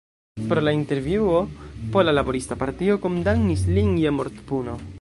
[0.49, 1.47] Pro la intervjuo
[1.91, 4.79] Pola Laborista Partio kondamnis lin je mortpuno.